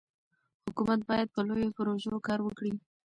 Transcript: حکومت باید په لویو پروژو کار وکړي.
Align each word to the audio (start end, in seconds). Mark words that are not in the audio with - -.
حکومت 0.65 0.99
باید 1.09 1.27
په 1.35 1.41
لویو 1.47 1.75
پروژو 1.77 2.23
کار 2.27 2.39
وکړي. 2.43 2.73